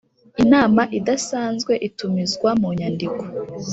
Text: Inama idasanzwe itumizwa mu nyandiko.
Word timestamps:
Inama 0.43 0.81
idasanzwe 0.97 1.73
itumizwa 1.87 2.49
mu 2.61 2.69
nyandiko. 2.77 3.23